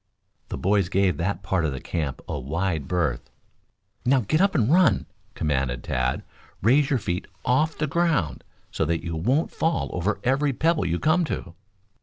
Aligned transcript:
The 0.49 0.57
boys 0.57 0.89
gave 0.89 1.17
that 1.17 1.43
part 1.43 1.63
of 1.63 1.71
the 1.73 1.79
camp 1.79 2.23
a 2.27 2.39
wide 2.39 2.87
berth. 2.87 3.29
"Now 4.03 4.21
get 4.21 4.41
up 4.41 4.55
and 4.55 4.71
run!" 4.73 5.05
commanded 5.35 5.83
Tad. 5.83 6.23
"Raise 6.63 6.89
your 6.89 6.97
feet 6.97 7.27
off 7.45 7.77
the 7.77 7.85
ground, 7.85 8.43
so 8.71 8.83
that 8.85 9.03
you 9.05 9.15
won't 9.15 9.51
fall 9.51 9.91
over 9.93 10.19
every 10.23 10.53
pebble 10.53 10.87
you 10.87 10.97
come 10.97 11.23
to." 11.25 11.53